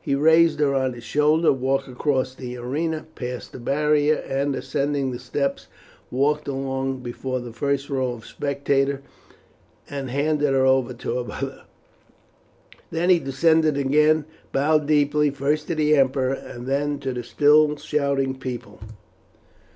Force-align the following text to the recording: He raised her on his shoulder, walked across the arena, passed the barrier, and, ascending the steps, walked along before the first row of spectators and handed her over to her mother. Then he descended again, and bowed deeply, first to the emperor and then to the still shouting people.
He 0.00 0.16
raised 0.16 0.58
her 0.58 0.74
on 0.74 0.94
his 0.94 1.04
shoulder, 1.04 1.52
walked 1.52 1.86
across 1.86 2.34
the 2.34 2.56
arena, 2.56 3.06
passed 3.14 3.52
the 3.52 3.60
barrier, 3.60 4.16
and, 4.28 4.56
ascending 4.56 5.12
the 5.12 5.20
steps, 5.20 5.68
walked 6.10 6.48
along 6.48 6.98
before 7.04 7.38
the 7.38 7.52
first 7.52 7.88
row 7.88 8.10
of 8.12 8.26
spectators 8.26 8.98
and 9.88 10.10
handed 10.10 10.52
her 10.52 10.66
over 10.66 10.94
to 10.94 11.22
her 11.22 11.24
mother. 11.24 11.62
Then 12.90 13.08
he 13.08 13.20
descended 13.20 13.76
again, 13.78 14.16
and 14.16 14.24
bowed 14.50 14.88
deeply, 14.88 15.30
first 15.30 15.68
to 15.68 15.76
the 15.76 15.94
emperor 15.94 16.32
and 16.34 16.66
then 16.66 16.98
to 16.98 17.12
the 17.12 17.22
still 17.22 17.76
shouting 17.76 18.36
people. 18.36 18.80